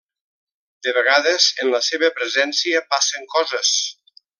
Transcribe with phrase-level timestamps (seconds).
[0.87, 3.79] De vegades en la seva presència passen coses.